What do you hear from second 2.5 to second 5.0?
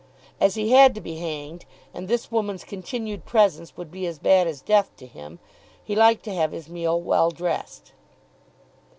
continued presence would be as bad as death